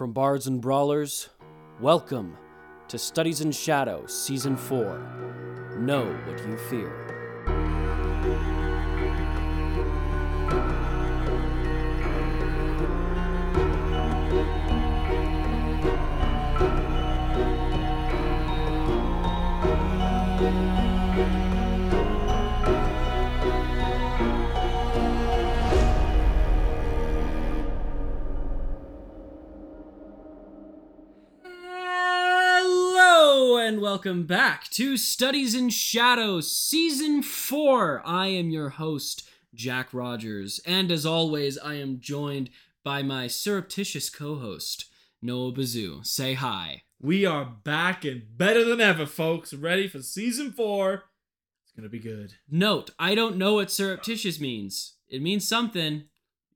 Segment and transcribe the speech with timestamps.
[0.00, 1.28] From Bards and Brawlers,
[1.78, 2.38] welcome
[2.88, 5.76] to Studies in Shadow, Season 4.
[5.78, 8.59] Know what you fear.
[34.10, 38.02] Welcome back to Studies in Shadow, Season 4.
[38.04, 42.50] I am your host, Jack Rogers, and as always, I am joined
[42.82, 44.86] by my surreptitious co host,
[45.22, 46.00] Noah Bazoo.
[46.02, 46.82] Say hi.
[47.00, 49.54] We are back and better than ever, folks.
[49.54, 51.04] Ready for season four.
[51.62, 52.34] It's gonna be good.
[52.50, 54.96] Note, I don't know what surreptitious means.
[55.08, 56.06] It means something.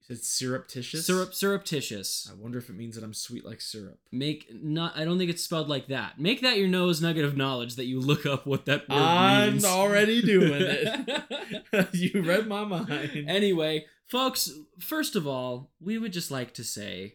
[0.06, 1.06] Said surreptitious.
[1.06, 2.30] Syrup, surreptitious.
[2.30, 3.98] I wonder if it means that I'm sweet like syrup.
[4.12, 4.94] Make not.
[4.98, 6.20] I don't think it's spelled like that.
[6.20, 9.52] Make that your nose nugget of knowledge that you look up what that word I'm
[9.52, 9.64] means.
[9.64, 11.88] already doing it.
[11.94, 13.24] you read my mind.
[13.28, 17.14] anyway, folks, first of all, we would just like to say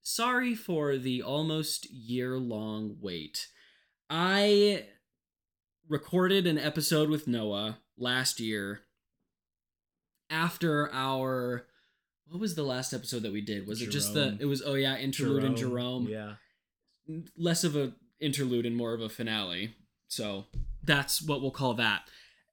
[0.00, 3.48] sorry for the almost year long wait.
[4.08, 4.86] I
[5.86, 8.80] recorded an episode with Noah last year
[10.30, 11.66] after our
[12.32, 13.66] what was the last episode that we did?
[13.66, 16.08] Was it just the it was oh yeah, interlude and Jerome.
[16.08, 16.34] Yeah.
[17.36, 19.74] Less of a interlude and more of a finale.
[20.08, 20.46] So
[20.82, 22.02] that's what we'll call that.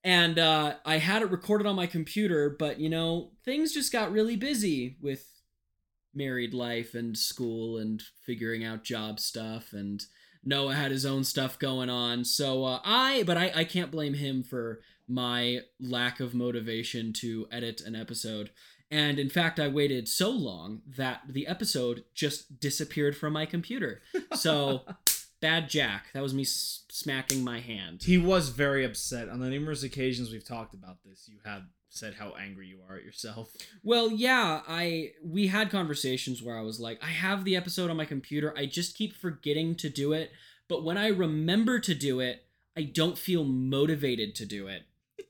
[0.04, 4.12] And uh, I had it recorded on my computer, but you know, things just got
[4.12, 5.26] really busy with
[6.14, 10.04] married life and school and figuring out job stuff and
[10.44, 12.26] Noah had his own stuff going on.
[12.26, 17.48] So uh, I, but I, I can't blame him for my lack of motivation to
[17.52, 18.52] edit an episode.
[18.92, 24.02] And in fact, I waited so long that the episode just disappeared from my computer.
[24.34, 24.82] So
[25.42, 26.08] bad Jack.
[26.14, 28.02] That was me s- smacking my hand.
[28.04, 29.30] He was very upset.
[29.30, 32.96] On the numerous occasions we've talked about this, you have said how angry you are
[32.96, 33.52] at yourself.
[33.84, 37.98] Well, yeah, I we had conversations where I was like, I have the episode on
[37.98, 38.54] my computer.
[38.58, 40.32] I just keep forgetting to do it,
[40.68, 42.46] but when I remember to do it,
[42.78, 44.84] I don't feel motivated to do it.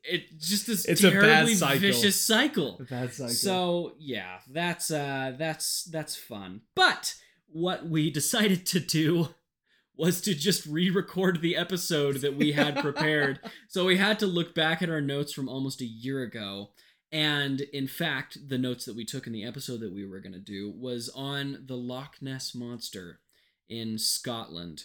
[0.04, 1.78] It's just this It's terribly cycle.
[1.80, 2.80] vicious cycle.
[2.88, 3.34] bad cycle.
[3.34, 6.62] So yeah, that's uh that's that's fun.
[6.74, 7.14] But
[7.52, 9.28] what we decided to do
[9.96, 13.38] was to just re-record the episode that we had prepared.
[13.68, 16.70] so we had to look back at our notes from almost a year ago.
[17.12, 20.32] And in fact, the notes that we took in the episode that we were going
[20.32, 23.18] to do was on the Loch Ness monster
[23.68, 24.84] in Scotland.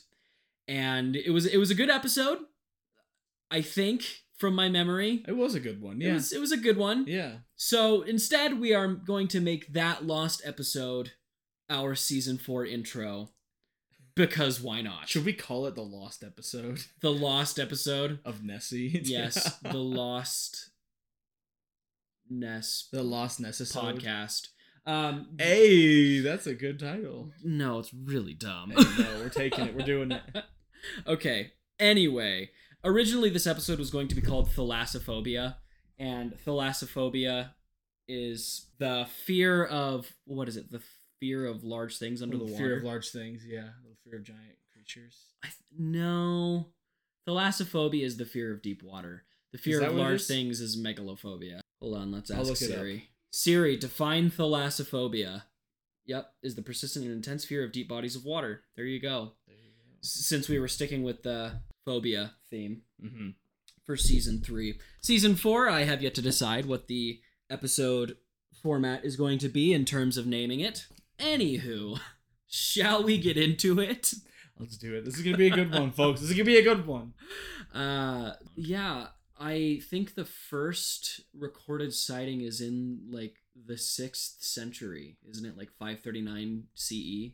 [0.68, 2.40] And it was it was a good episode.
[3.52, 5.24] I think from my memory.
[5.28, 6.02] it was a good one.
[6.02, 6.14] It Yeah.
[6.16, 7.06] was it was a good one.
[7.08, 7.38] yeah.
[7.56, 11.14] So instead, we are going to make that lost episode
[11.70, 13.30] our season four intro.
[14.16, 15.10] Because why not?
[15.10, 18.20] Should we call it the lost episode The lost episode.
[18.24, 19.02] of Nessie?
[19.04, 20.70] Yes, the lost
[22.30, 24.00] Ness the lost Nessisode.
[24.02, 24.48] podcast.
[24.86, 27.32] Um, Hey, that's a good title.
[27.44, 28.72] no, it's really dumb.
[28.72, 29.76] Hey, no, we're taking it.
[29.76, 30.22] We're doing it.
[31.08, 31.52] okay.
[31.80, 32.52] Anyway,
[32.86, 35.56] originally this episode was going to be called Thalassophobia,
[36.00, 37.50] and thalassophobia
[38.08, 40.72] is the fear of what is it?
[40.72, 40.82] The
[41.20, 42.64] fear of large things under the The water.
[42.64, 43.44] fear of large things.
[43.46, 45.18] Yeah, the fear of giant creatures.
[45.44, 46.68] I th- no.
[47.28, 49.24] Thalassophobia is the fear of deep water.
[49.52, 51.62] The fear of large things is megalophobia.
[51.82, 52.78] Hold on, let's ask look it up.
[52.78, 53.10] Siri.
[53.32, 55.44] Siri, define thalassophobia.
[56.06, 58.62] Yep, is the persistent and intense fear of deep bodies of water.
[58.76, 59.32] There you go.
[59.48, 59.72] There you
[60.04, 62.82] S- Since we were sticking with the phobia theme.
[63.04, 63.30] Mm-hmm.
[63.86, 64.80] for season three.
[65.02, 67.20] Season four, I have yet to decide what the
[67.50, 68.18] episode
[68.64, 70.88] format is going to be in terms of naming it.
[71.20, 72.00] Anywho,
[72.48, 74.14] shall we get into it?
[74.60, 75.06] Let's do it.
[75.06, 76.22] This is gonna be a good one, folks.
[76.22, 77.14] This is gonna be a good one.
[77.74, 79.08] Uh, yeah,
[79.38, 83.36] I think the first recorded sighting is in like
[83.68, 85.58] the sixth century, isn't it?
[85.58, 87.34] Like 539 CE.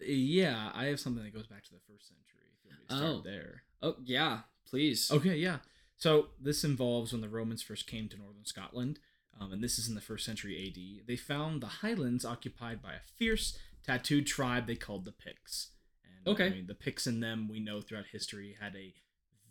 [0.00, 2.48] Yeah, I have something that goes back to the first century.
[2.56, 3.20] If you want me to start Oh.
[3.22, 3.64] there.
[3.82, 5.10] Oh yeah, please.
[5.10, 5.58] Okay, yeah.
[5.96, 8.98] So this involves when the Romans first came to northern Scotland,
[9.40, 11.06] um, and this is in the first century AD.
[11.06, 15.68] They found the Highlands occupied by a fierce, tattooed tribe they called the Picts.
[16.04, 16.46] And, Okay.
[16.46, 18.94] I mean, the Picts and them, we know throughout history, had a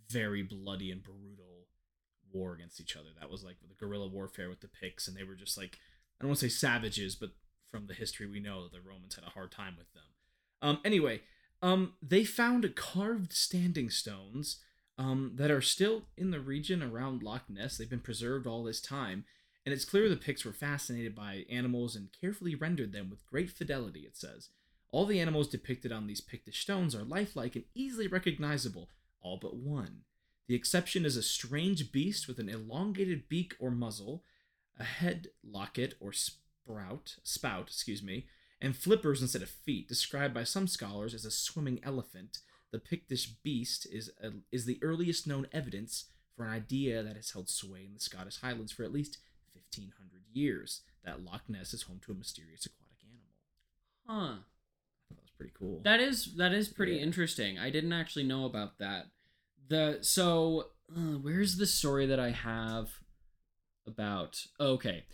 [0.10, 1.68] very bloody and brutal
[2.34, 3.10] war against each other.
[3.20, 5.80] That was like the guerrilla warfare with the Picts, and they were just like
[6.20, 7.32] I don't want to say savages, but
[7.70, 10.04] from the history we know that the Romans had a hard time with them.
[10.62, 11.22] Um, anyway,
[11.62, 14.58] um, they found carved standing stones
[14.98, 17.78] um, that are still in the region around Loch Ness.
[17.78, 19.26] They've been preserved all this time,
[19.66, 23.50] and it's clear the Picts were fascinated by animals and carefully rendered them with great
[23.50, 24.02] fidelity.
[24.02, 24.50] It says.
[24.92, 28.90] All the animals depicted on these Pictish stones are lifelike and easily recognizable,
[29.22, 30.02] all but one.
[30.48, 34.24] The exception is a strange beast with an elongated beak or muzzle,
[34.78, 38.26] a head locket or sprout, spout, excuse me,
[38.62, 42.40] and flippers instead of feet, described by some scholars as a swimming elephant.
[42.72, 46.06] The Pictish beast is a, is the earliest known evidence
[46.36, 49.18] for an idea that has held sway in the Scottish Highlands for at least
[49.54, 53.28] 1500 years that Loch Ness is home to a mysterious aquatic animal.
[54.08, 54.42] Huh.
[55.10, 55.82] That was pretty cool.
[55.84, 57.02] That is that is pretty Yeah.
[57.02, 57.60] interesting.
[57.60, 59.08] I didn't actually know about that.
[59.68, 62.92] The so uh, where's the story that I have
[63.86, 64.46] about?
[64.60, 65.06] Okay,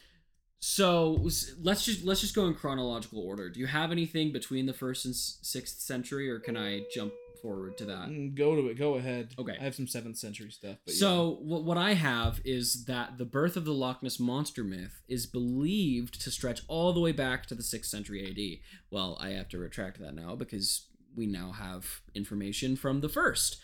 [0.60, 1.20] so
[1.62, 3.50] let's just let's just go in chronological order.
[3.50, 7.78] Do you have anything between the first and sixth century, or can I jump forward
[7.78, 8.10] to that?
[8.10, 8.78] Mm, go to it.
[8.78, 9.34] Go ahead.
[9.38, 9.56] Okay.
[9.60, 10.78] I have some seventh century stuff.
[10.86, 14.64] But So what what I have is that the birth of the Loch Ness monster
[14.64, 18.62] myth is believed to stretch all the way back to the sixth century A.D.
[18.90, 23.58] Well, I have to retract that now because we now have information from the first.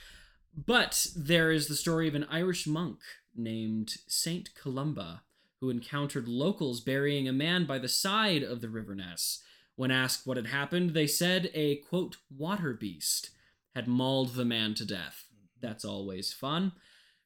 [0.55, 2.99] But there is the story of an Irish monk
[3.35, 5.23] named Saint Columba
[5.63, 9.41] who encountered locals burying a man by the side of the River Ness.
[9.77, 13.29] When asked what had happened, they said a quote water beast
[13.73, 15.23] had mauled the man to death.
[15.33, 15.65] Mm-hmm.
[15.65, 16.73] That's always fun.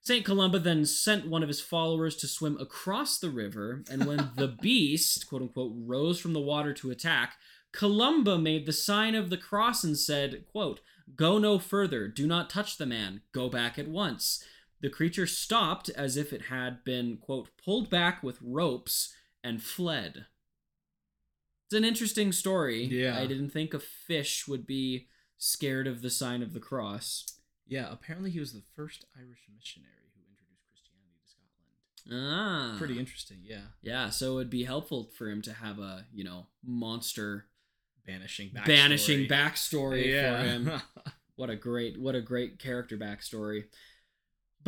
[0.02, 0.24] St.
[0.24, 4.56] Columba then sent one of his followers to swim across the river, and when the
[4.62, 7.38] beast, quote unquote, rose from the water to attack,
[7.72, 10.82] Columba made the sign of the cross and said, quote,
[11.16, 14.44] Go no further, do not touch the man, go back at once.
[14.82, 19.14] The creature stopped as if it had been, quote, pulled back with ropes
[19.44, 20.26] and fled.
[21.66, 22.84] It's an interesting story.
[22.86, 23.18] Yeah.
[23.20, 25.08] I didn't think a fish would be
[25.38, 27.26] scared of the sign of the cross.
[27.68, 27.92] yeah.
[27.92, 32.76] Apparently, he was the first Irish missionary who introduced Christianity to Scotland.
[32.76, 32.78] Ah.
[32.78, 33.38] Pretty interesting.
[33.44, 33.62] Yeah.
[33.82, 37.48] Yeah, so it would be helpful for him to have a, you know, monster
[38.06, 38.52] Banishing.
[38.52, 38.66] Backstory.
[38.68, 40.38] banishing backstory Yeah.
[40.42, 40.72] for him.
[41.36, 43.66] What a great what a great character backstory.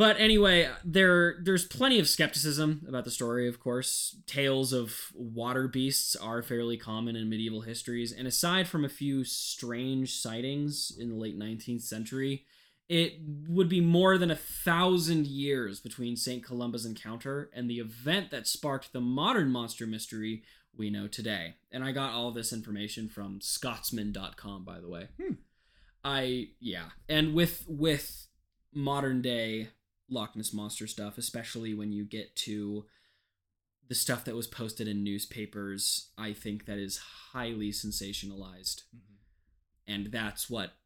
[0.00, 4.16] But anyway, there there's plenty of skepticism about the story, of course.
[4.26, 9.24] Tales of water beasts are fairly common in medieval histories, and aside from a few
[9.24, 12.46] strange sightings in the late 19th century,
[12.88, 16.42] it would be more than a thousand years between St.
[16.42, 20.42] Columba's encounter and the event that sparked the modern monster mystery
[20.74, 21.56] we know today.
[21.70, 25.08] And I got all this information from scotsman.com by the way.
[25.20, 25.34] Hmm.
[26.02, 26.86] I yeah.
[27.06, 28.28] And with with
[28.72, 29.68] modern day
[30.10, 32.86] Loch Ness monster stuff, especially when you get to
[33.88, 39.16] the stuff that was posted in newspapers, I think that is highly sensationalized Mhm.
[39.86, 40.76] and that's what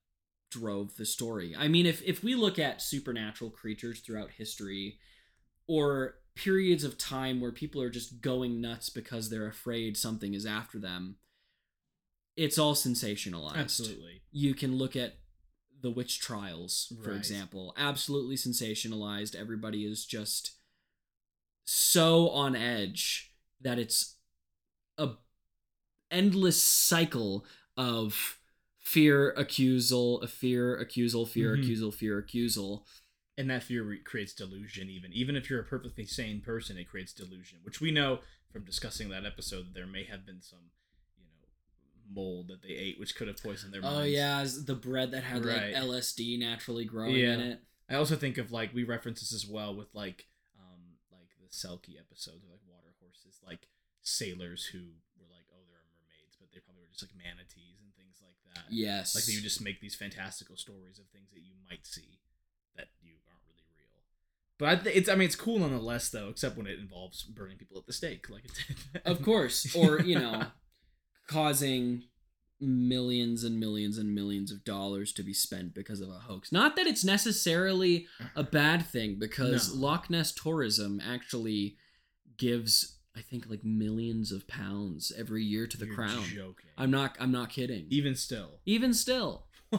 [0.51, 1.55] drove the story.
[1.57, 5.01] I mean, if if we look at supernatural creatures throughout history
[5.67, 10.47] or periods of time where people are just going nuts because they're afraid something is
[10.47, 11.19] after them,
[12.37, 13.57] it's all sensationalized.
[13.57, 14.23] Absolutely.
[14.31, 15.19] You can look at
[15.85, 17.17] the witch trials, for Right.
[17.19, 19.35] example, absolutely sensationalized.
[19.35, 20.53] Everybody is just
[21.65, 24.17] so on edge that it's
[24.99, 25.17] a
[26.11, 27.45] endless cycle
[27.77, 28.41] of
[28.79, 31.65] fear accusal a fear accusal fear Mhm.
[31.65, 32.85] accusal fear accusal
[33.39, 36.85] and that fear re- creates delusion even even if you're a perfectly sane person it
[36.85, 38.21] creates delusion which we know
[38.53, 40.71] from discussing that episode there may have been some
[42.13, 45.25] mold that they ate which could have poisoned their minds oh yeah the bread that
[45.25, 45.73] had Right.
[45.73, 47.35] like lsd naturally growing Yeah.
[47.35, 50.27] in it i also think of like we reference this as well with like
[50.59, 53.69] um like the selkie episodes of like water horses like
[54.03, 54.81] sailors who
[55.19, 58.21] were like oh there are mermaids but they probably were just like manatees and things
[58.23, 61.55] like that yes like they would just make these fantastical stories of things that you
[61.69, 62.21] might see
[62.77, 64.03] that you aren't really real.
[64.59, 67.57] But I th- it's I mean it's cool nonetheless though, except when it involves burning
[67.57, 69.03] people at the stake, like it did.
[69.05, 70.45] of course or you know
[71.27, 72.05] causing
[72.61, 76.77] millions and millions and millions of dollars to be spent because of a hoax not
[76.77, 79.81] that it's necessarily a bad thing because No.
[79.87, 81.77] Loch Ness tourism actually
[82.39, 86.23] gives I think like millions of pounds every year to the You're crown.
[86.25, 86.71] Joking.
[86.79, 87.87] I'm not I'm not kidding.
[87.91, 88.61] even still.
[88.67, 89.47] Even still.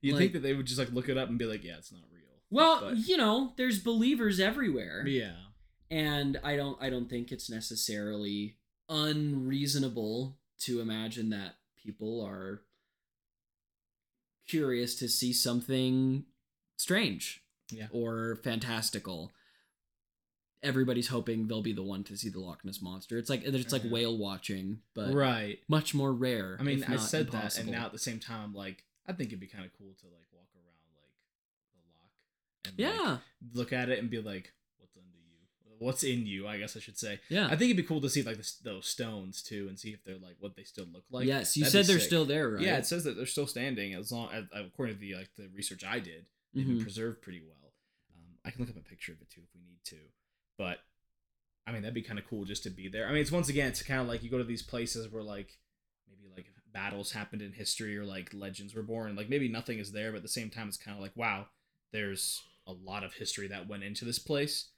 [0.00, 1.76] you Like- think that they would just like look it up and be like, yeah,
[1.78, 2.22] it's not real.
[2.50, 5.04] Well, But- you know, there's believers everywhere.
[5.06, 5.32] yeah.
[5.90, 8.58] And I don't I don't think it's necessarily
[8.88, 12.62] unreasonable to imagine that people are
[14.48, 16.24] curious to see something
[16.76, 17.88] strange Yeah.
[17.90, 19.32] or fantastical.
[20.62, 23.18] Everybody's hoping they'll be the one to see the Loch Ness monster.
[23.18, 23.90] It's like it's like Mhm.
[23.90, 25.62] whale watching, but right.
[25.68, 26.56] much more rare.
[26.58, 29.28] I mean, I said that, and now at the same time, I'm like, I think
[29.30, 31.12] it'd be kind of cool to like walk around like
[31.72, 32.12] the lock
[32.64, 33.18] and like, yeah,
[33.52, 34.52] look at it and be like,
[35.78, 36.16] what's under you?
[36.18, 37.20] what's in you, I guess I should say.
[37.28, 37.46] Yeah.
[37.46, 40.02] I think it'd be cool to see like this, those stones too, and see if
[40.04, 41.26] they're like what they still look like.
[41.26, 42.06] yes, you That'd said they're sick.
[42.08, 42.62] still there, right?
[42.62, 45.48] Yeah, it says that they're still standing as long as according to the like the
[45.54, 46.82] research I did, they've been Mhm.
[46.82, 47.72] preserved pretty well.
[48.16, 49.96] Um, I can look up a picture of it too if we need to,
[50.58, 50.78] but
[51.66, 53.06] I mean that'd be kind of cool just to be there.
[53.08, 55.22] I mean, it's once again it's kind of like you go to these places where
[55.22, 55.58] like
[56.08, 59.16] maybe like battles happened in history or like legends were born.
[59.16, 61.46] Like maybe nothing is there, but at the same time it's kind of like wow,
[61.92, 64.68] there's a lot of history that went into this place.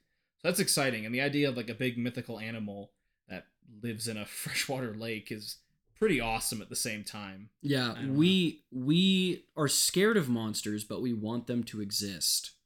[0.41, 2.91] So that's exciting, and the idea of like a big mythical animal
[3.27, 3.45] that
[3.81, 5.57] lives in a freshwater lake is
[5.97, 7.49] pretty awesome at the same time.
[7.61, 12.51] Yeah, I don't we we are scared of monsters, but we want them to exist.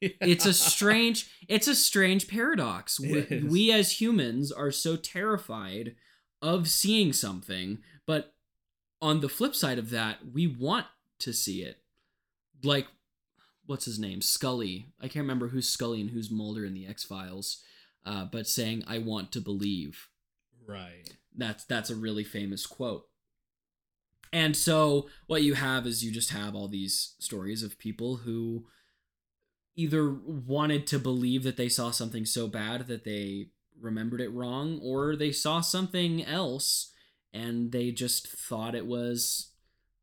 [0.00, 3.00] It's a strange it's a strange paradox.
[3.00, 5.96] We, we as humans are so terrified
[6.40, 8.32] of seeing something, but
[9.02, 10.86] on the flip side of that, we want
[11.18, 11.78] to see it.
[12.62, 12.86] Like
[13.68, 14.20] what's his name?
[14.20, 14.86] Scully.
[14.98, 17.62] I can't remember who's Scully and who's Mulder in the X-Files.
[18.04, 20.08] Uh, but saying I want to believe.
[20.66, 21.04] right.
[21.36, 23.04] That's that's a really famous quote.
[24.32, 28.66] And so what you have is you just have all these stories of people who
[29.76, 34.80] either wanted to believe that they saw something so bad that they remembered it wrong
[34.82, 36.92] or they saw something else
[37.32, 39.52] and they just thought it was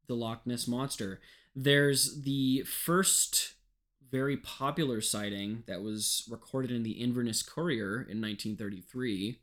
[0.07, 1.19] the Loch Ness monster.
[1.55, 3.53] There's the first
[4.11, 9.39] very popular sighting that was recorded in the Inverness Courier in 1933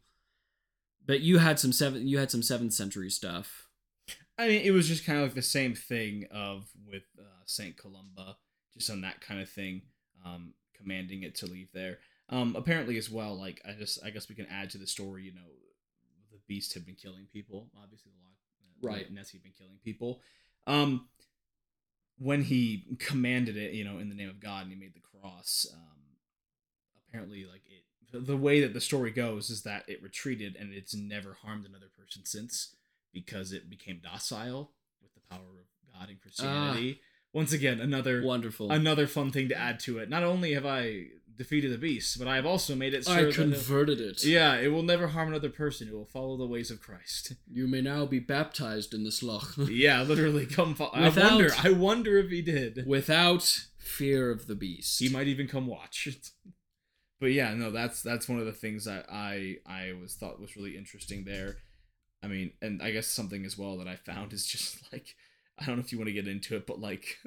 [1.04, 3.68] but you had some seven you had some seventh century stuff
[4.38, 7.76] I mean, it was just kind of like the same thing of with uh, Saint
[7.76, 8.36] Columba,
[8.72, 9.82] just on that kind of thing,
[10.24, 11.98] um, commanding it to leave there.
[12.28, 15.24] Um, apparently, as well, like I just, I guess we can add to the story.
[15.24, 15.46] You know,
[16.30, 17.68] the beast had been killing people.
[17.80, 18.10] Obviously,
[18.80, 19.12] the Loch Right.
[19.12, 20.22] Nessie had been killing people.
[20.66, 21.08] Um,
[22.22, 25.00] when he commanded it, you know, in the name of God, and he made the
[25.00, 25.66] cross.
[25.72, 25.80] Um,
[27.08, 30.94] apparently, like it, the way that the story goes is that it retreated and it's
[30.94, 32.76] never harmed another person since
[33.12, 34.70] because it became docile
[35.02, 37.00] with the power of God and Christianity.
[37.32, 40.10] Once again, another wonderful another fun thing to add to it.
[40.10, 41.06] Not only have I
[41.42, 44.68] defeated the beast, but I have also made it sure i converted it yeah, it
[44.68, 45.88] will never harm another person.
[45.88, 47.32] It will follow the ways of Christ.
[47.50, 50.76] you may now be baptized in this loch yeah, literally come.
[50.76, 51.50] Fo- I wonder.
[51.58, 52.86] I wonder if he did.
[52.86, 53.42] without
[53.78, 56.08] fear of the beast He might even come watch.
[57.20, 60.56] but yeah, no, that's that's one of the things that I I was thought was
[60.56, 61.56] really interesting there.
[62.22, 65.16] I mean, and I guess something as well that I found is just like
[65.58, 67.18] I don't know if you want to get into it, but like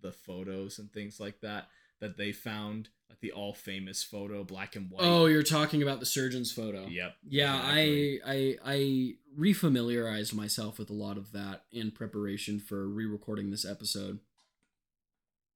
[0.00, 1.68] the photos and things like that
[2.02, 5.04] that they found, like the all famous photo, black and white.
[5.04, 7.14] oh you're talking about the surgeon's photo yep.
[7.26, 8.22] yeah exactly.
[8.22, 8.34] I,
[8.66, 14.18] I i refamiliarized myself with a lot of that in preparation for re-recording this episode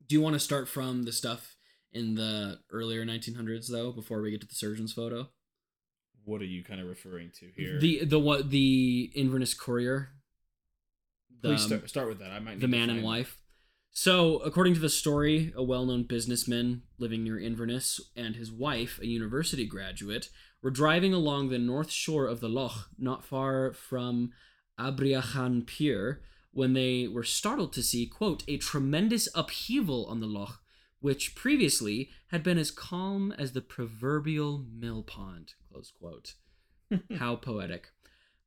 [0.07, 1.57] do you want to start from the stuff
[1.93, 5.29] in the earlier 1900s though before we get to the surgeon's photo
[6.25, 7.79] What are you kind of referring to here?
[7.79, 10.11] The the what the Inverness Courier.
[11.43, 12.33] The, Please start, um, start with that.
[12.33, 12.61] I might.
[12.61, 13.39] the need to man and wife.
[13.99, 19.07] So, according to the story, a well-known businessman living near Inverness and his wife, a
[19.07, 20.29] university graduate,
[20.63, 24.33] were driving along the north shore of the loch, not far from
[24.79, 26.21] Abriachan Pier,
[26.53, 30.61] when they were startled to see, quote, a tremendous upheaval on the loch,
[31.01, 36.35] which previously had been as calm as the proverbial mill pond, close quote.
[37.19, 37.93] How poetic.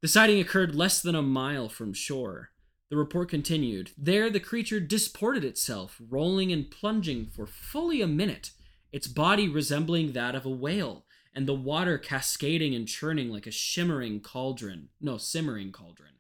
[0.01, 2.51] The sighting occurred less than a mile from shore.
[2.89, 3.91] The report continued.
[3.98, 8.51] There, the creature disported itself, rolling and plunging for fully a minute,
[8.91, 13.51] its body resembling that of a whale, and the water cascading and churning like a
[13.51, 14.89] shimmering cauldron.
[15.00, 16.13] No, simmering cauldron.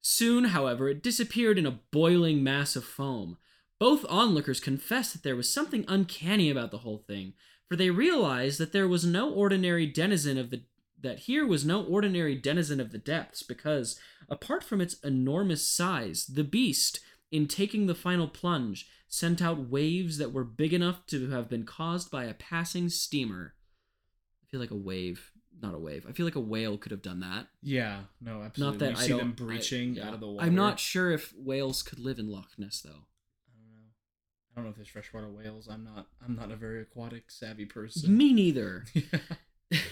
[0.00, 3.38] Soon, however, it disappeared in a boiling mass of foam.
[3.80, 7.32] Both onlookers confessed that there was something uncanny about the whole thing,
[7.68, 10.62] for they realized that there was no ordinary denizen of the
[11.04, 16.26] that here was no ordinary denizen of the depths, because apart from its enormous size,
[16.26, 16.98] the beast,
[17.30, 21.64] in taking the final plunge, sent out waves that were big enough to have been
[21.64, 23.54] caused by a passing steamer.
[24.42, 25.30] I feel like a wave,
[25.60, 26.04] not a wave.
[26.08, 27.46] I feel like a whale could have done that.
[27.62, 28.00] Yeah.
[28.20, 28.42] No.
[28.42, 28.78] Absolutely.
[28.78, 30.08] Not that you I see them breaching I- yeah.
[30.08, 30.46] out of the water.
[30.46, 32.90] I'm not sure if whales could live in Loch Ness though.
[32.90, 33.88] I don't know.
[34.50, 35.68] I don't know if there's freshwater whales.
[35.70, 36.06] I'm not.
[36.24, 38.16] I'm not a very aquatic savvy person.
[38.16, 38.84] Me neither.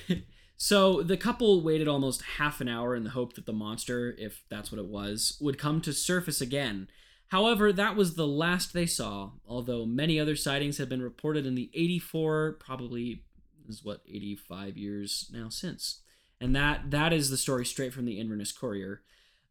[0.56, 4.44] so the couple waited almost half an hour in the hope that the monster, if
[4.50, 6.88] that's what it was, would come to surface again.
[7.28, 11.54] However, that was the last they saw, although many other sightings have been reported in
[11.54, 13.24] the 84, probably
[13.68, 16.02] is what 85 years now since.
[16.40, 19.02] And that that is the story straight from the Inverness Courier.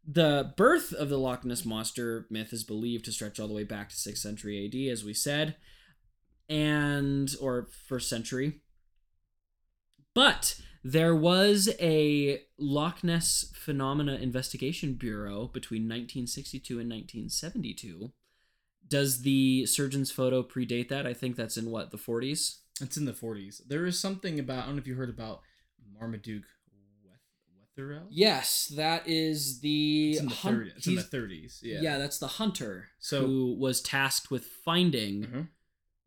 [0.08, 3.64] The birth of the Loch Ness monster myth is believed to stretch all the way
[3.64, 5.56] back to 6th century AD as we said,
[6.50, 8.62] and or 1st century
[10.14, 18.12] But there was a Loch Ness Phenomena Investigation Bureau between 1962 and 1972.
[18.88, 21.06] Does the surgeon's photo predate that?
[21.08, 22.58] I think that's in what, the 40s?
[22.82, 23.62] It's in the 40s.
[23.68, 25.42] There is something about I don't know if you heard about
[26.00, 26.44] Marmaduke
[27.06, 28.08] Weth- Wetherell.
[28.10, 30.12] Yes, that is the.
[30.12, 30.78] It's in the hun- 30s.
[30.78, 31.60] It's in the 30s.
[31.62, 31.80] Yeah.
[31.82, 31.98] yeah.
[32.00, 35.48] that's the hunter So- who was tasked with finding Mhm.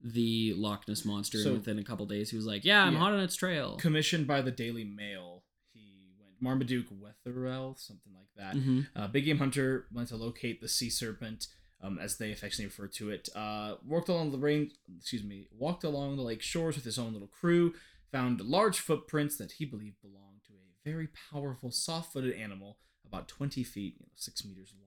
[0.06, 1.38] The Loch Ness monster.
[1.42, 2.98] So- and within a couple days, he was like, "Yeah, I'm Yeah.
[2.98, 5.44] hot on its trail." Commissioned by the Daily Mail.
[5.72, 8.54] He went Marmaduke Wetherell, something like that.
[8.56, 8.86] Mhm.
[8.94, 11.48] Uh, Big Game Hunter went to locate the sea serpent,
[11.80, 13.28] um, as they affectionately refer to it.
[13.34, 17.12] Uh, worked along the rain, excuse me, walked along the lake shores with his own
[17.12, 17.74] little crew.
[18.12, 23.64] Found large footprints that he believed belonged to a very powerful, soft-footed animal, about 20
[23.64, 24.83] feet, you know, six meters long.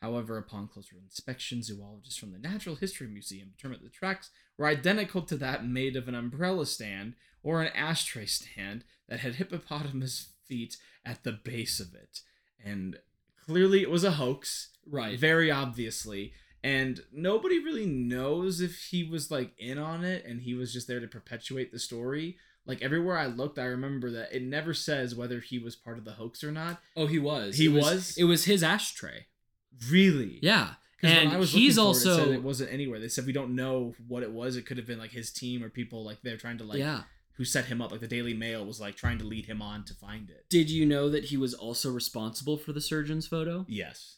[0.00, 5.22] However, upon closer inspection, zoologists from the Natural History Museum determined the tracks were identical
[5.22, 10.76] to that made of an umbrella stand or an ashtray stand that had hippopotamus feet
[11.04, 12.20] at the base of it.
[12.64, 12.98] And
[13.44, 15.18] clearly it was a hoax, Right.
[15.18, 16.32] very obviously.
[16.62, 20.86] And nobody really knows if he was like in on it and he was just
[20.88, 22.36] there to perpetuate the story.
[22.66, 26.04] Like everywhere I looked, I remember that it never says whether he was part of
[26.04, 26.80] the hoax or not.
[26.96, 27.56] Oh, he was.
[27.56, 28.16] He It was?
[28.18, 29.26] It was his ashtray.
[29.90, 30.38] Really?
[30.42, 32.98] Yeah, and I was he's looking for it, it, also said it wasn't anywhere.
[32.98, 34.56] They said we don't know what it was.
[34.56, 37.02] It could have been like his team or people like they're trying to like yeah.
[37.36, 37.92] who set him up.
[37.92, 40.46] Like the Daily Mail was like trying to lead him on to find it.
[40.48, 43.64] Did you know that he was also responsible for the surgeon's photo?
[43.68, 44.16] Yes,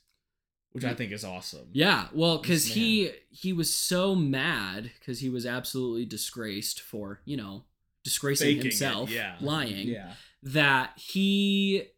[0.72, 1.68] which I think is awesome.
[1.72, 7.36] Yeah, well, because he he was so mad because he was absolutely disgraced for you
[7.36, 7.64] know
[8.04, 9.36] disgracing Faking himself, yeah.
[9.40, 10.14] lying, Yeah.
[10.42, 11.88] that he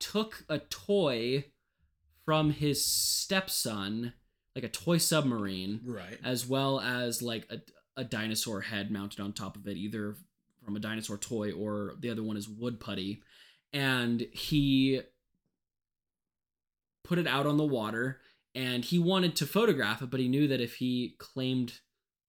[0.00, 1.44] took a toy
[2.24, 4.12] from his stepson,
[4.54, 6.18] like a toy submarine, Right.
[6.24, 7.58] as well as like a,
[7.96, 10.16] a dinosaur head mounted on top of it, either
[10.64, 13.22] from a dinosaur toy or the other one is wood putty.
[13.72, 15.02] And he
[17.02, 18.20] put it out on the water
[18.54, 21.80] and he wanted to photograph it, but he knew that if he claimed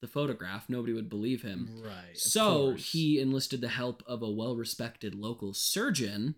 [0.01, 1.81] the photograph, nobody would believe him.
[1.83, 2.17] Right.
[2.17, 6.35] So he enlisted the help of a well respected local surgeon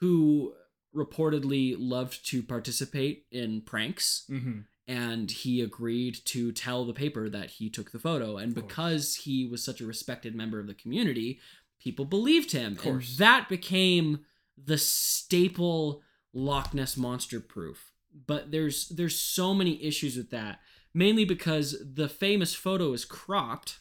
[0.00, 0.54] who
[0.94, 4.64] reportedly loved to participate in pranks Mhm.
[4.86, 9.44] and he agreed to tell the paper that he took the photo and because he
[9.44, 11.38] was such a respected member of the community
[11.78, 13.16] people believed him and course.
[13.18, 14.24] that became
[14.56, 17.92] the staple Loch Ness monster proof
[18.26, 20.60] but there's there's so many issues with that
[20.94, 23.78] mainly because the famous photo is cropped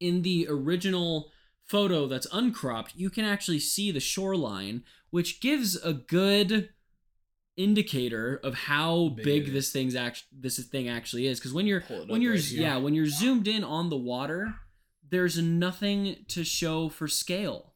[0.00, 1.30] in the original
[1.72, 6.68] photo that's uncropped you can actually see the shoreline which gives a good
[7.56, 11.38] indicator of how Big big, this thing's act this thing actually is.
[11.38, 14.54] Because when you're when you're right yeah when you're zoomed in on the water
[15.12, 17.74] there's nothing to show for scale.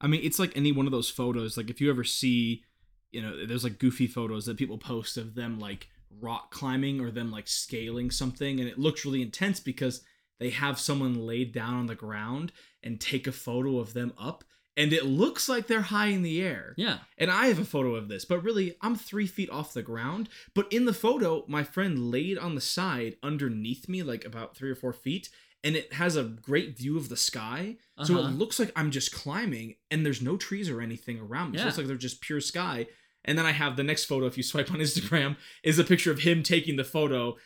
[0.00, 1.56] I mean, it's like any one of those photos.
[1.56, 2.62] Like if you ever see,
[3.10, 5.88] you know, there's like goofy photos that people post of them like
[6.20, 10.02] rock climbing or them like scaling something, and it looks really intense because
[10.38, 14.44] they have someone laid down on the ground and take a photo of them up,
[14.76, 16.74] and it looks like they're high in the air.
[16.76, 19.82] yeah And I have a photo of this, but really, I'm three feet off the
[19.82, 20.28] ground.
[20.54, 24.70] But in the photo, my friend laid on the side underneath me, like about three
[24.70, 25.28] or four feet,
[25.64, 27.76] and it has a great view of the sky.
[28.04, 28.28] So Uh-huh.
[28.28, 31.58] it looks like I'm just climbing, and there's no trees or anything around me.
[31.58, 31.66] So it Yeah.
[31.66, 32.86] looks like they're just pure sky.
[33.24, 36.12] And then I have the next photo, if you swipe on Instagram, is a picture
[36.12, 37.36] of him taking the photo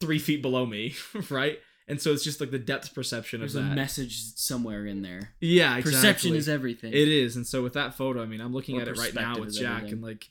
[0.00, 0.94] three feet below me,
[1.30, 1.60] right?
[1.92, 5.34] And so it's just like the depth perception there's of a message somewhere in there
[5.40, 5.92] yeah, exactly.
[5.92, 8.82] perception is everything It is, and so with that photo, I mean, I'm looking Or
[8.82, 9.92] at it right now with Jack, everything.
[9.92, 10.30] and like,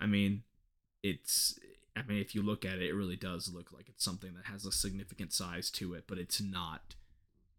[0.00, 0.42] I mean,
[1.04, 1.56] it's,
[1.96, 4.46] I mean, if you look at it, it really does look like it's something that
[4.50, 6.96] has a significant size to it, but it's not.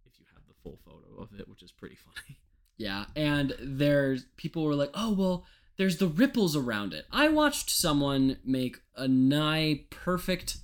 [0.06, 2.38] If you have the full photo of it, which is pretty funny.
[2.78, 5.46] Yeah, and there's people were like, "Oh, well,
[5.78, 10.60] there's the ripples around it." I watched someone make a nigh perfect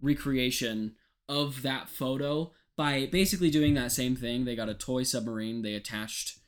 [0.00, 0.94] recreation
[1.28, 4.44] of that photo by basically doing that same thing.
[4.44, 6.38] They got a toy submarine, they attached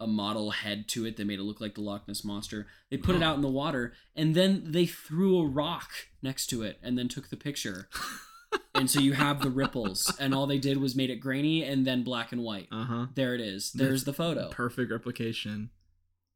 [0.00, 2.66] a model head to it, they made it look like the Loch Ness monster.
[2.90, 5.90] They put it out in the water, and then they threw a rock
[6.22, 7.88] next to it and then took the picture.
[8.74, 11.86] and so you have the ripples, and all they did was made it grainy and
[11.86, 12.68] then black and white.
[12.72, 13.06] Uh huh.
[13.14, 13.72] There it is.
[13.72, 14.48] There's the photo.
[14.50, 15.70] Perfect replication.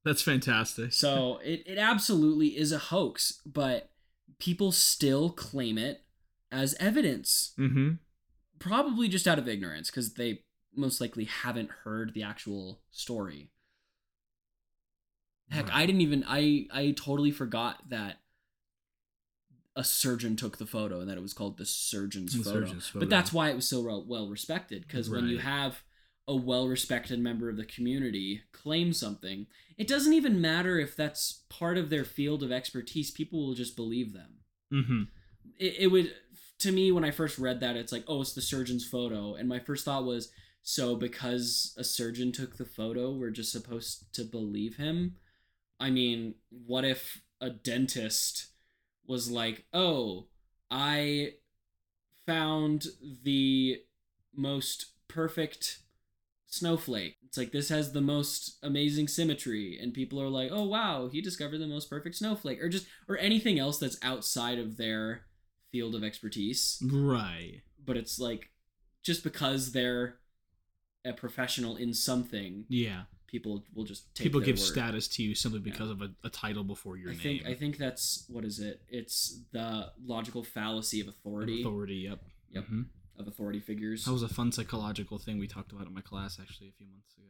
[0.05, 0.93] That's fantastic.
[0.93, 3.91] So it, it absolutely is a hoax, but
[4.39, 6.03] people still claim it
[6.51, 7.53] as evidence.
[7.59, 7.93] mm-hmm.
[8.59, 10.41] Probably just out of ignorance, because they
[10.75, 13.51] most likely haven't heard the actual story.
[15.51, 15.77] Heck, Right.
[15.77, 18.21] I didn't even I I totally forgot that
[19.77, 22.67] a surgeon took the photo and that it was called the surgeon's, The photo.
[22.67, 25.83] surgeon's But that's why it was so well, well respected because when you have
[26.27, 29.47] a well-respected member of the community claim something,
[29.79, 33.11] it doesn't even matter if that's part of their field of expertise.
[33.11, 34.41] People will just believe them.
[34.73, 35.03] Mm-hmm.
[35.59, 36.13] It, it would
[36.59, 39.49] to me when I first read that it's like, oh, it's the surgeon's photo, and
[39.49, 40.31] my first thought was,
[40.63, 45.17] so because a surgeon took the photo, we're just supposed to believe him.
[45.81, 48.49] I mean, what if a dentist
[49.07, 50.27] was like, oh,
[50.71, 51.35] I
[52.27, 52.87] found
[53.23, 53.81] the
[54.35, 55.79] most perfect
[56.47, 57.17] snowflake.
[57.27, 61.21] It's like this has the most amazing symmetry and people are like, "Oh wow, he
[61.21, 65.27] discovered the most perfect snowflake." Or just or anything else that's outside of their
[65.71, 66.83] field of expertise.
[66.85, 67.63] Right.
[67.85, 68.51] But it's like
[69.03, 70.17] just because they're
[71.05, 73.03] a professional in something, Yeah.
[73.27, 74.65] people will just take People give word.
[74.65, 77.23] status to you simply because of a, a title before your I name.
[77.23, 78.83] think I think that's what is it?
[78.89, 81.97] It's the logical fallacy of authority Authority.
[81.97, 82.21] Yep.
[82.51, 82.65] Yep.
[82.67, 82.87] Mhm.
[83.19, 84.05] of authority figures.
[84.05, 86.87] That was a fun psychological thing we talked about in my class actually a few
[86.87, 87.27] months ago.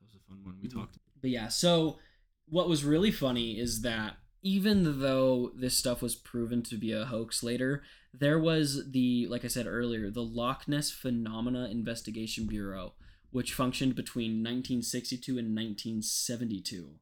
[0.00, 0.72] That was a fun one we Mhm.
[0.74, 0.98] talked.
[1.20, 1.98] But yeah, so
[2.46, 7.06] what was really funny is that even though this stuff was proven to be a
[7.06, 12.94] hoax later, there was the, like I said earlier, the Loch Ness Phenomena Investigation Bureau,
[13.30, 16.94] which functioned between 1962 and 1972.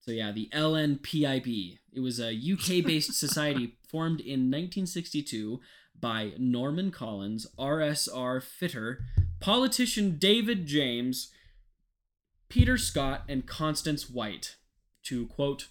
[0.00, 1.78] So yeah, the LNPIB.
[1.92, 5.60] It was a UK-based society formed in 1962
[6.00, 9.00] by Norman Collins, RSR Fitter,
[9.40, 11.30] politician David James,
[12.48, 14.56] Peter Scott, and Constance Whyte
[15.04, 15.68] to quote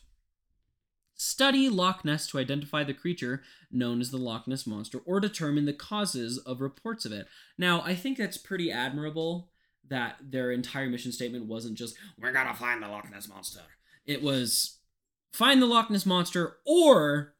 [1.17, 5.65] study Loch Ness to identify the creature known as the Loch Ness monster or determine
[5.65, 7.27] the causes of reports of it.
[7.57, 9.49] Now, I think that's pretty admirable
[9.89, 13.61] that their entire mission statement wasn't just we're going to find the Loch Ness monster.
[14.05, 14.77] It was
[15.33, 17.33] find the Loch Ness monster or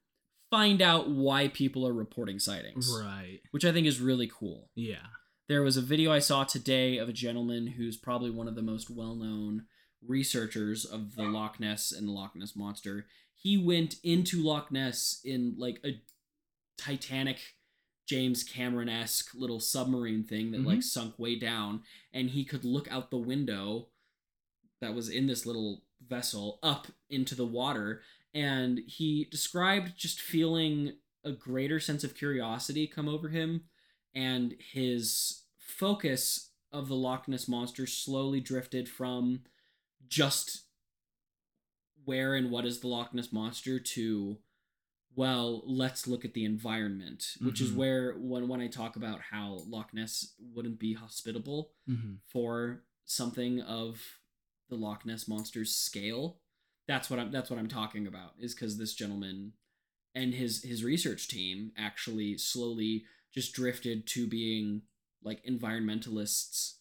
[0.50, 3.40] find out why people are reporting sightings, Right.
[3.52, 4.70] which I think is really cool.
[4.76, 5.06] Yeah.
[5.50, 8.62] There was a video I saw today of a gentleman who's probably one of the
[8.62, 9.66] most well known
[10.06, 13.06] researchers of the Loch Ness and the Loch Ness Monster.
[13.34, 16.02] He went into Loch Ness in like a
[16.78, 17.40] Titanic
[18.08, 20.82] James Cameron esque little submarine thing that like mm-hmm.
[20.82, 21.82] sunk way down,
[22.14, 23.88] and he could look out the window
[24.82, 28.02] that was in this little vessel up into the water.
[28.34, 33.64] And he described just feeling a greater sense of curiosity come over him
[34.14, 39.42] and his focus of the Loch Ness monster slowly drifted from
[40.10, 40.64] just
[42.06, 44.38] where and what is the Loch Ness monster to
[45.16, 47.76] well, let's look at the environment, which is Mhm.
[47.76, 52.16] where when when I talk about how Loch Ness wouldn't be hospitable Mm-hmm.
[52.28, 54.20] for something of
[54.70, 56.40] the Loch Ness monster's scale.
[56.88, 59.54] That's what I'm that's what I'm talking about is cuz this gentleman
[60.14, 64.84] and his his research team actually slowly just drifted to being
[65.24, 66.78] like environmentalists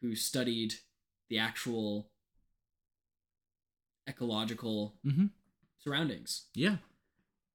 [0.00, 0.74] who studied
[1.28, 2.09] the actual
[4.10, 5.26] ecological Mm-hmm.
[5.78, 6.46] surroundings.
[6.54, 6.76] Yeah.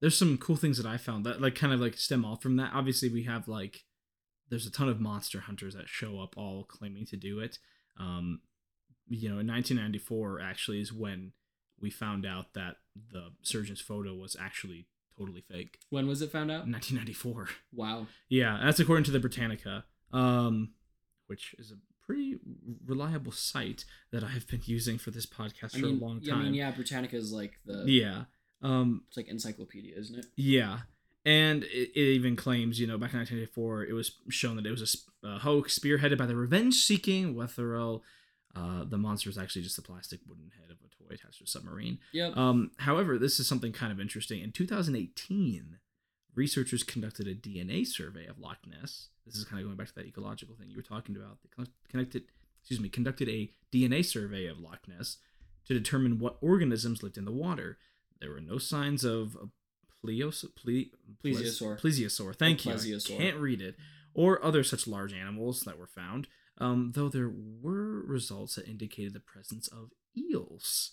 [0.00, 2.56] There's some cool things that I found that like kind of like stem off from
[2.56, 2.72] that.
[2.74, 3.84] Obviously, we have like
[4.50, 7.58] there's a ton of monster hunters that show up all claiming to do it.
[7.98, 8.40] Um,
[9.08, 11.32] you know, in 1994 actually is when
[11.80, 12.76] we found out that
[13.12, 14.86] the surgeon's photo was actually
[15.18, 15.78] totally fake.
[15.90, 16.66] When was it found out?
[16.68, 17.48] 1994.
[17.72, 18.06] Wow.
[18.28, 20.72] Yeah, that's according to the Britannica, um,
[21.26, 22.38] which is a pretty
[22.86, 26.40] reliable site that I've been using for this podcast I for mean, a long time.
[26.40, 28.24] I mean, yeah, Britannica is like the yeah.
[28.62, 30.26] Um, it's like encyclopedia, isn't it?
[30.36, 30.80] yeah.
[31.24, 34.70] And it, it even claims, you know, back in 1984, it was shown that it
[34.70, 34.82] was
[35.24, 38.02] a a hoax spearheaded by the revenge-seeking Wetherell.
[38.54, 41.44] Uh, the monster is actually just a plastic wooden head of a toy attached to
[41.44, 41.98] a submarine.
[42.12, 42.36] Yep.
[42.36, 44.40] Um, however, this is something kind of interesting.
[44.40, 45.78] In 2018,
[46.36, 49.08] researchers conducted a DNA survey of Loch Ness.
[49.24, 51.38] This is kind of going back to that ecological thing you were talking about.
[51.42, 52.24] They con- connected,
[52.60, 55.16] excuse me, conducted a DNA survey of Loch Ness
[55.66, 57.78] to determine what organisms lived in the water.
[58.20, 59.36] There were no signs of
[60.04, 60.84] pleos, ple,
[61.24, 61.80] Plesiosaur.
[61.80, 62.36] plesiosaur.
[62.36, 62.72] Thank you.
[62.74, 63.76] I can't read it.
[64.14, 66.28] Or other such large animals that were found.
[66.58, 70.92] Um, though there were results that indicated the presence of eels.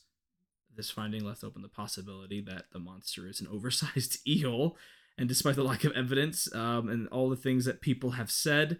[0.75, 4.75] This finding left open the possibility that the monster is an oversized eel,
[5.17, 8.77] and despite the lack of evidence um, and all the things that people have said,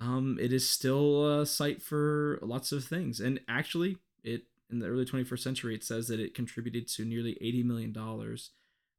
[0.00, 3.20] um, it is still a site for lots of things.
[3.20, 7.38] And actually, it in the early 21st century, it says that it contributed to nearly
[7.40, 8.50] 80 million dollars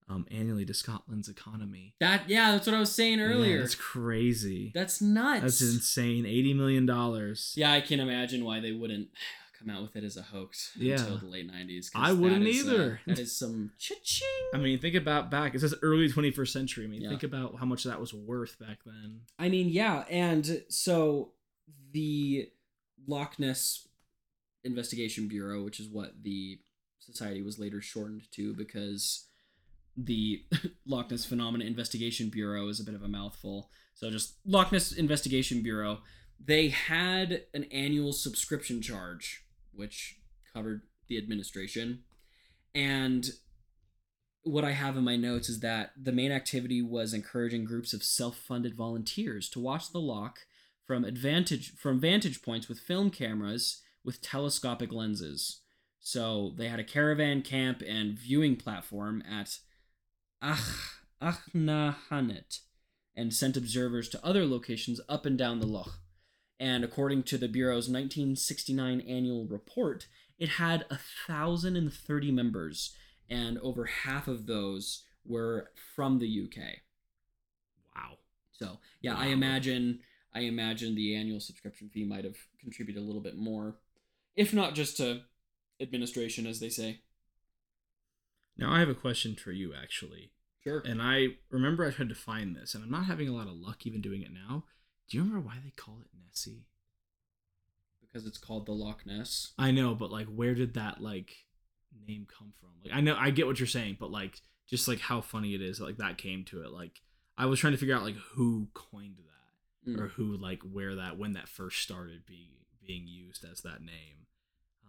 [0.09, 1.93] um, annually to Scotland's economy.
[1.99, 3.55] That yeah, that's what I was saying earlier.
[3.55, 4.71] Yeah, that's crazy.
[4.73, 5.41] that's nuts.
[5.41, 6.25] That's insane.
[6.25, 7.53] 80 million dollars.
[7.57, 9.09] Yeah, I can imagine why they wouldn't
[9.59, 10.93] come out with it as a hoax Yeah.
[10.99, 11.89] until the late 90s.
[11.95, 13.01] I wouldn't that is, uh, either.
[13.07, 14.27] that is some cha-ching.
[14.53, 15.55] I mean, think about back.
[15.55, 16.85] It says early 21st century.
[16.85, 17.09] I mean, Yeah.
[17.09, 19.21] think about how much that was worth back then.
[19.39, 21.33] I mean, yeah, and so
[21.91, 22.49] the
[23.07, 23.87] Loch Ness
[24.63, 26.59] Investigation Bureau, which is what the
[26.99, 29.27] society was later shortened to because
[29.95, 30.43] the
[30.85, 33.71] Loch Ness Phenomena Investigation Bureau is a bit of a mouthful.
[33.93, 36.01] So just Loch Ness Investigation Bureau.
[36.39, 39.43] They had an annual subscription charge,
[39.77, 40.19] which
[40.53, 42.03] covered the administration.
[42.75, 43.29] And
[44.43, 48.03] what I have in my notes is that the main activity was encouraging groups of
[48.03, 50.39] self-funded volunteers to watch the loch
[50.85, 55.61] from advantage from vantage points with film cameras with telescopic lenses.
[55.99, 59.59] So they had a caravan camp and viewing platform at
[60.41, 62.59] Ach Achnahannet
[63.15, 65.99] and sent observers to other locations up and down the loch.
[66.59, 70.07] And according to the Bureau's 1969 annual report,
[70.39, 72.95] it had 1,030 members,
[73.29, 76.63] and over half of those were from the UK.
[77.95, 78.17] Wow.
[78.51, 79.99] So yeah, I imagine
[80.33, 83.77] I imagine the annual subscription fee might have contributed a little bit more,
[84.35, 85.21] if not just to
[85.79, 87.01] administration, as they say.
[88.57, 90.31] Now I have a question for you actually.
[90.63, 90.81] Sure.
[90.85, 93.53] And I remember I tried to find this, and I'm not having a lot of
[93.53, 94.65] luck even doing it now.
[95.09, 96.65] Do you remember why they call it Nessie?
[98.01, 99.51] because it's called the Loch Ness.
[99.59, 101.45] I know, but like, where did that like
[102.07, 102.69] name come from?
[102.83, 105.61] Like, I know I get what you're saying, but like, just like how funny it
[105.61, 106.71] is, like that came to it.
[106.71, 107.01] Like,
[107.37, 109.99] I was trying to figure out like who coined that, Mm.
[110.01, 112.51] or who like where that when that first started being
[112.85, 114.25] being used as that name.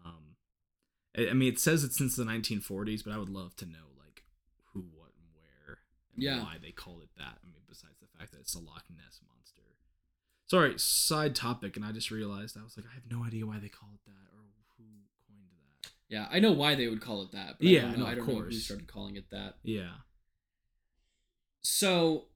[0.04, 0.36] Um,
[1.16, 3.92] I, I mean, it says it since the 1940s, but I would love to know
[3.98, 4.22] like
[4.72, 5.78] who, what, and where,
[6.14, 6.42] and Yeah.
[6.42, 7.38] why they call it that.
[7.42, 9.62] I mean, besides the fact that it's a Loch Ness monster.
[10.48, 13.58] Sorry, side topic, and I just realized I was like, I have no idea why
[13.58, 14.40] they call it that or
[14.76, 15.02] who coined
[15.82, 15.90] that.
[16.08, 17.56] Yeah, I know why they would call it that.
[17.58, 18.64] But Yeah, I don't know, no, I of don't know who course.
[18.64, 19.56] started calling it that.
[19.62, 19.90] Yeah.
[21.60, 22.26] So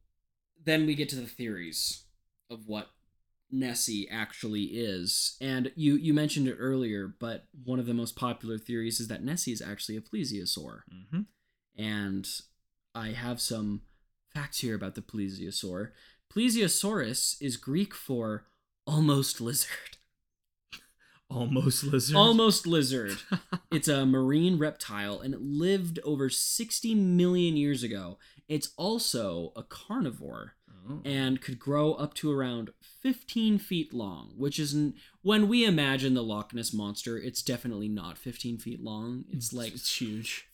[0.63, 2.05] then we get to the theories
[2.51, 2.91] of what
[3.51, 5.37] Nessie actually is.
[5.41, 9.23] And you you mentioned it earlier, but one of the most popular theories is that
[9.25, 10.81] Nessie is actually a plesiosaur.
[10.93, 11.21] Mm-hmm.
[11.83, 12.29] And
[12.95, 13.83] I have some
[14.35, 15.91] facts here about the plesiosaur.
[16.35, 18.47] Plesiosaurus is Greek for
[18.87, 19.69] almost lizard.
[21.29, 22.17] Almost lizard.
[22.17, 23.19] Almost lizard.
[23.73, 28.19] It's a marine reptile and it lived over 60 million years ago.
[28.49, 30.55] It's also a carnivore
[30.91, 31.01] Oh.
[31.05, 34.77] and could grow up to around 15 feet long, which is
[35.23, 39.25] when we imagine the Loch Ness monster, it's definitely not 15 feet long.
[39.31, 40.49] It's like it's huge.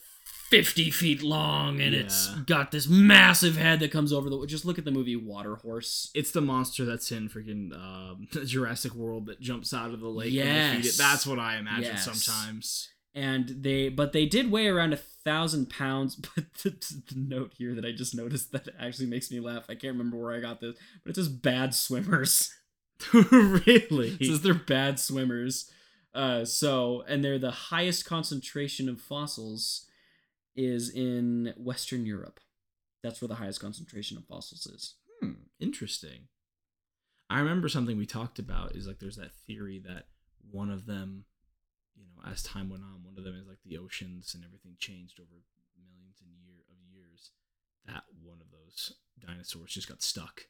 [0.51, 4.79] 50 feet long and it's got this massive head that comes over the just look
[4.79, 6.11] at the movie Water Horse.
[6.15, 10.35] It's the monster that's in freaking um, Jurassic World that jumps out of the lake.
[10.35, 10.95] when they feed Yes.
[10.95, 10.99] it.
[10.99, 12.05] That's what I imagine Yes.
[12.05, 12.89] sometimes.
[13.15, 17.75] and they but they did weigh around a thousand pounds but the, the note here
[17.75, 20.61] that i just noticed that actually makes me laugh i can't remember where i got
[20.61, 22.55] this but it says bad swimmers
[23.13, 24.17] really?
[24.21, 25.71] it says they're bad swimmers
[26.15, 29.87] uh so and they're the highest concentration of fossils
[30.59, 32.41] is in western europe
[33.03, 36.29] that's where the highest concentration of fossils is Hmm, interesting.
[37.29, 40.05] I remember something we talked about is like there's that theory that
[40.51, 41.25] one of them,
[41.97, 44.77] you know, as time went on, one of them is like the oceans and everything
[44.79, 45.43] changed over
[45.77, 47.31] millions and year of years.
[47.87, 50.47] That one of those dinosaurs just got stuck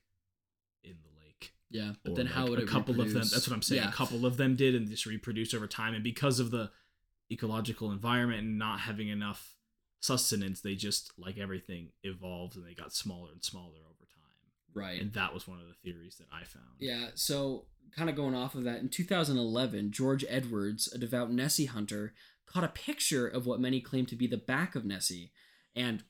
[0.85, 1.53] in the lake.
[1.71, 3.23] yeah but Or, then like, how would a couple of them?
[3.33, 3.83] That's what I'm saying.
[3.83, 3.89] yeah.
[3.89, 6.71] A couple of them did and just reproduced over time, and because of the
[7.33, 9.55] ecological environment and not having enough
[10.01, 14.75] sustenance, they just like everything evolved and they got smaller and smaller over time.
[14.75, 16.65] right And that was one of the theories that I found.
[16.79, 17.65] Yeah, so
[17.97, 22.13] kind of going off of that, in 2011, George Edwards, a devout Nessie hunter,
[22.47, 25.33] caught a picture of what many claim to be the back of Nessie,
[25.75, 26.03] and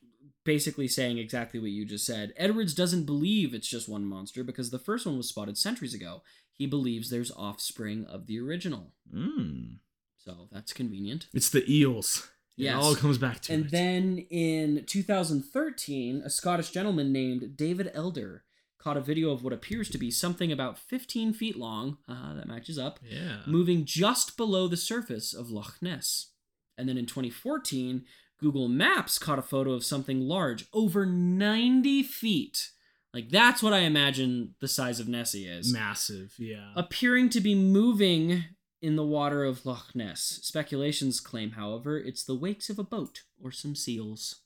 [0.45, 2.33] basically saying exactly what you just said.
[2.37, 6.21] Edwards doesn't believe it's just one monster because the first one was spotted centuries ago.
[6.53, 8.93] He believes there's offspring of the original.
[9.13, 9.77] Mm.
[10.17, 11.27] So that's convenient.
[11.33, 12.29] It's the eels.
[12.59, 12.73] Yes.
[12.73, 13.55] It all comes back to it.
[13.55, 13.71] And it.
[13.71, 18.43] then in 2013, a Scottish gentleman named David Elder
[18.77, 21.97] caught a video of what appears to be something about 15 feet long.
[22.07, 22.99] Uh, that matches up.
[23.01, 23.39] yeah.
[23.47, 26.31] moving just below the surface of Loch Ness.
[26.77, 28.05] And then in 2014,
[28.39, 32.71] Google Maps caught a photo of something large, over 90 feet.
[33.13, 35.73] Like, that's what I imagine the size of Nessie is.
[35.73, 36.35] Massive.
[36.37, 36.71] Yeah.
[36.75, 38.43] Appearing to be moving
[38.81, 40.39] in the water of Loch Ness.
[40.43, 44.41] Speculations claim, however, it's the wakes of a boat or some seals.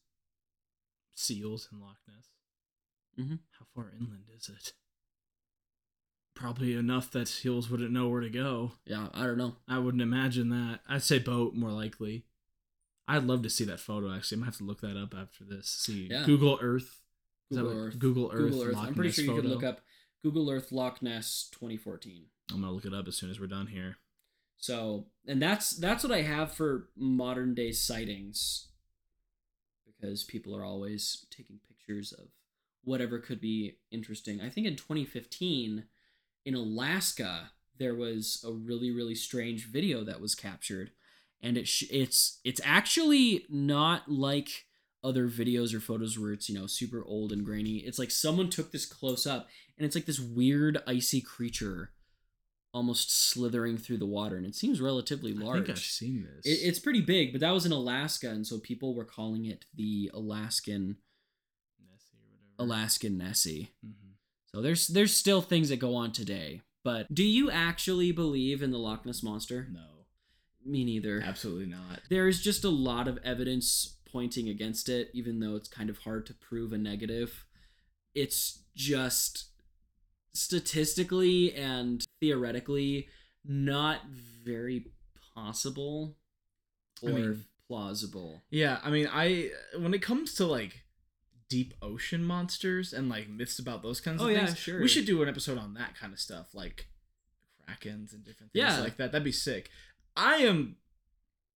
[1.15, 2.29] Seals in Loch Ness.
[3.17, 3.39] Mhm.
[3.59, 4.73] How far inland is it?
[6.33, 8.73] Probably enough that seals wouldn't know where to go.
[8.85, 9.57] Yeah, I don't know.
[9.67, 10.81] I wouldn't imagine that.
[10.87, 12.25] I'd say boat more likely.
[13.07, 14.11] I'd love to see that photo.
[14.11, 15.69] Actually, I'm gonna have to look that up after this.
[15.69, 16.25] See Yeah.
[16.25, 17.01] Google Earth.
[17.51, 17.99] Is that Google Earth.
[17.99, 18.39] Google Earth.
[18.51, 18.75] Google Earth.
[18.75, 19.53] Loch I'm pretty Ness sure you could photo.
[19.53, 19.81] look up
[20.23, 22.29] Google Earth Loch Ness 2014.
[22.49, 23.97] I'm gonna look it up as soon as we're done here.
[24.63, 28.69] So, and that's that's what I have for modern day sightings.
[29.85, 32.27] Because people are always taking pictures of
[32.85, 34.39] whatever could be interesting.
[34.39, 35.83] I think in 2015
[36.45, 40.91] in Alaska there was a really really strange video that was captured.
[41.41, 44.67] And it sh- it's it's actually not like
[45.03, 47.79] other videos or photos where it's you know super old and grainy.
[47.79, 51.91] It's like someone took this close up and it's like this weird icy creature
[52.73, 55.61] almost slithering through the water and it seems relatively large.
[55.61, 56.45] I think I've seen this.
[56.45, 59.65] it, it's pretty big but that was in alaska and so people were calling it
[59.75, 60.97] the alaskan
[61.79, 62.71] Nessie or whatever.
[62.73, 64.13] alaskan nessie Mhm.
[64.51, 68.71] so there's there's still things that go on today but do you actually believe in
[68.71, 70.05] the loch ness monster No,
[70.65, 72.01] me neither absolutely not.
[72.09, 75.97] there is just a lot of evidence pointing against it, even though it's kind of
[75.99, 77.45] hard to prove a negative.
[78.13, 79.45] It's just
[80.33, 83.07] statistically and theoretically
[83.45, 84.01] not
[84.43, 84.87] very
[85.35, 86.15] possible
[87.01, 88.43] or I mean- plausible.
[88.49, 90.83] Yeah, I mean, I when it comes to like
[91.49, 94.79] deep ocean monsters and like myths about those kinds oh, of Oh, yeah, things, sure.
[94.81, 96.87] we should do an episode on that kind of stuff, like
[97.67, 98.79] krakens and different things Yeah.
[98.79, 99.11] like that.
[99.11, 99.69] That'd be sick.
[100.15, 100.77] I am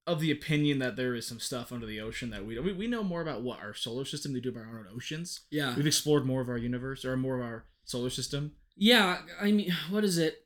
[0.05, 2.65] of the opinion that there is some stuff under the ocean that we don't.
[2.65, 5.41] We, we know more about what our solar system we do about our own oceans.
[5.51, 5.75] Yeah.
[5.75, 8.53] We've explored more of our universe or more of our solar system.
[8.77, 10.43] Yeah, I mean, what is it?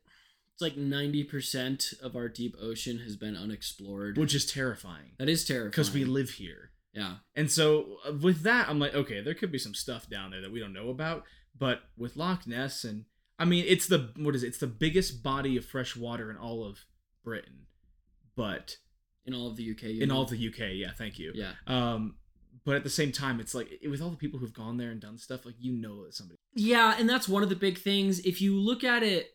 [0.54, 4.18] It's like 90% of our deep ocean has been unexplored.
[4.18, 5.70] which is terrifying that is terrifying.
[5.70, 6.70] because we live here.
[6.92, 7.16] Yeah.
[7.34, 10.42] And so uh, with that, I'm like, okay, there could be some stuff down there
[10.42, 11.24] that we don't know about.
[11.58, 13.04] But with Loch Ness, and
[13.38, 14.48] I mean, it's the what is it?
[14.48, 16.84] It's the biggest body of fresh water in all of
[17.24, 17.66] Britain,
[18.36, 18.76] but
[19.26, 19.84] In all of the UK.
[19.84, 20.10] in mean?
[20.10, 20.72] all of the UK.
[20.74, 21.32] Yeah, thank you.
[21.34, 21.52] Yeah.
[21.66, 22.16] Um,
[22.64, 25.00] but at the same time, it's like with all the people who've gone there and
[25.00, 26.38] done stuff, like you know that somebody.
[26.54, 28.20] Yeah, and that's one of the big things.
[28.20, 29.30] If you look at it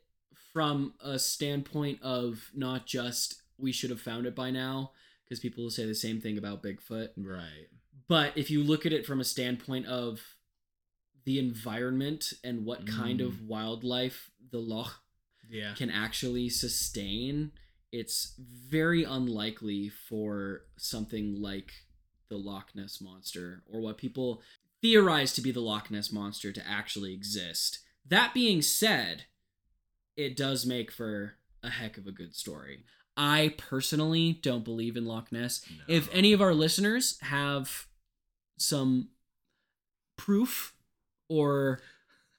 [0.54, 4.92] from a standpoint of not just we should have found it by now,
[5.24, 7.68] because people will say the same thing about Bigfoot, Right.
[8.08, 10.22] but if you look at it from a standpoint of
[11.26, 13.26] the environment and what kind Mm.
[13.26, 15.04] of wildlife the loch
[15.50, 15.74] Yeah.
[15.74, 17.52] can actually sustain,
[17.92, 21.74] it's very unlikely for something like
[22.30, 24.42] the Loch Ness monster or what people
[24.82, 27.80] theorize to be the Loch Ness monster to actually exist.
[28.06, 29.26] That being said,
[30.16, 32.84] it does make for a heck of a good story.
[33.16, 35.66] I personally don't believe in Loch Ness.
[35.88, 37.88] If any of our listeners have
[38.58, 39.10] some
[40.18, 40.74] proof
[41.30, 41.82] or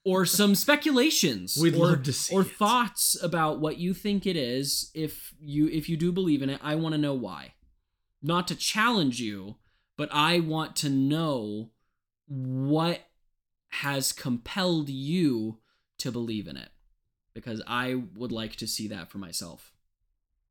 [0.05, 4.37] or some speculations We'd or, love to see or thoughts about what you think it
[4.37, 7.53] is if you if you do believe in it i want to know why
[8.20, 9.57] not to challenge you
[9.98, 11.68] but i want to know
[12.26, 13.00] what
[13.70, 15.58] has compelled you
[15.98, 16.70] to believe in it
[17.34, 19.72] because i would like to see that for myself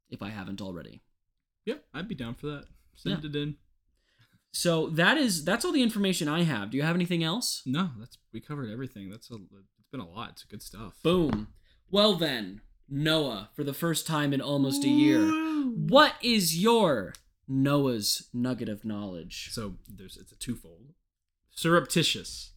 [0.10, 1.02] if i haven't already
[1.66, 2.66] Yeah, I'd be down for that.
[2.96, 3.56] Send it in.
[4.52, 7.90] so that is that's all the information i have do you have anything else No,
[8.00, 9.10] that's we covered everything.
[9.10, 9.36] That's a.
[9.36, 10.30] It's been a lot.
[10.32, 10.94] It's good stuff.
[11.04, 11.48] boom
[11.92, 15.22] well then noah for the first time in almost a year
[15.98, 17.14] What is your
[17.48, 19.50] Noah's nugget of knowledge?
[19.52, 20.94] So there's it's a twofold.
[21.52, 22.52] Surreptitious.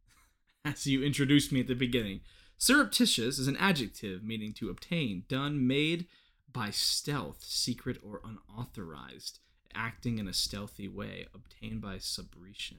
[0.64, 2.20] As you introduced me at the beginning.
[2.56, 6.06] Surreptitious is an adjective meaning to obtain, done, made
[6.52, 9.40] by stealth, secret or unauthorized,
[9.74, 12.76] acting in a stealthy way, obtained by subreption.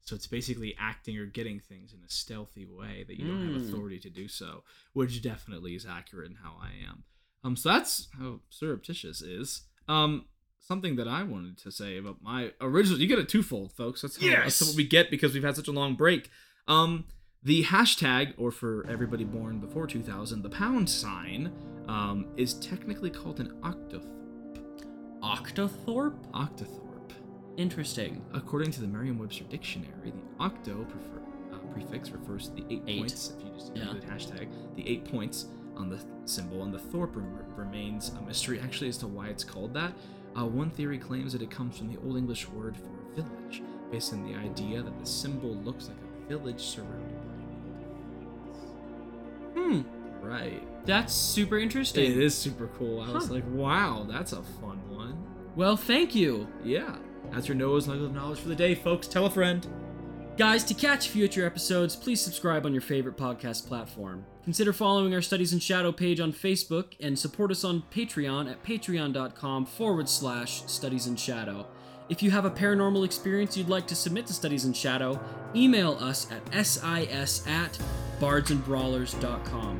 [0.00, 3.52] So it's basically acting or getting things in a stealthy way that you don't have
[3.52, 3.68] Mm.
[3.68, 7.04] authority to do so, which definitely is accurate in how I am.
[7.44, 9.62] Um, so that's how surreptitious is.
[9.86, 10.26] Um,
[10.62, 12.98] something that I wanted to say about my original.
[13.00, 14.02] You get a twofold, folks.
[14.02, 16.30] That's how, that's what we get because we've had such a long break.
[16.68, 17.04] Um,
[17.42, 21.52] the hashtag, or for everybody born before 2000, the pound sign,
[21.88, 24.06] um, is technically called an octothorpe.
[25.22, 26.30] Octothorpe?
[26.32, 27.12] Octothorpe.
[27.56, 28.24] Interesting.
[28.32, 31.20] According to the Merriam-Webster dictionary, the octo prefer,
[31.52, 32.98] uh, prefix refers to the eight, Eight.
[33.00, 33.32] points.
[33.36, 33.92] If you just Yeah.
[33.92, 35.46] do the hashtag, the eight points
[35.76, 37.16] on the symbol, and the thorpe
[37.56, 39.92] remains a mystery actually as to why it's called that.
[40.38, 44.12] Uh, one theory claims that it comes from the Old English word for village, based
[44.12, 47.18] on the idea that the symbol looks like a village surrounded
[49.54, 49.82] by Hmm.
[50.22, 50.62] Right.
[50.86, 52.10] That's super interesting.
[52.10, 53.00] It is super cool.
[53.00, 55.16] I was like, wow, that's a fun one.
[55.56, 56.46] Well, thank you.
[56.64, 56.96] Yeah.
[57.32, 59.06] That's your Noah's Nugget of Knowledge for the day, folks.
[59.06, 59.66] Tell a friend.
[60.38, 64.24] Guys, to catch future episodes, please subscribe on your favorite podcast platform.
[64.44, 68.64] Consider following our Studies in Shadow page on Facebook and support us on Patreon at
[68.64, 71.66] patreon.com forward slash studies in shadow.
[72.08, 75.20] If you have a paranormal experience you'd like to submit to Studies in Shadow,
[75.54, 77.78] email us at sis at
[78.18, 79.78] bardsandbrawlers.com.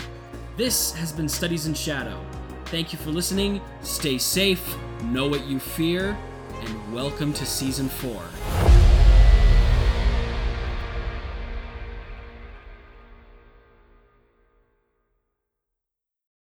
[0.59, 2.23] This has been Studies in Shadow.
[2.67, 3.63] Thank you for listening.
[3.81, 6.17] Stay safe, know what you fear,
[6.61, 8.23] and welcome to season four.